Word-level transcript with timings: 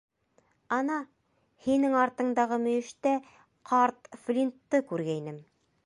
Ана, 0.77 0.95
һинең 1.65 1.97
артыңдағы 2.05 2.59
мөйөштә 2.65 3.15
ҡарт 3.73 4.11
Флинтты 4.25 4.85
күргәйнем. 4.95 5.41